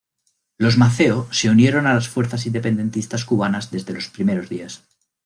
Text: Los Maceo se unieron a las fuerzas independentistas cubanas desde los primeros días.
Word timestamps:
Los 0.57 0.79
Maceo 0.79 1.27
se 1.31 1.47
unieron 1.51 1.85
a 1.85 1.93
las 1.93 2.09
fuerzas 2.09 2.47
independentistas 2.47 3.23
cubanas 3.23 3.69
desde 3.69 3.93
los 3.93 4.07
primeros 4.09 4.49
días. 4.49 4.83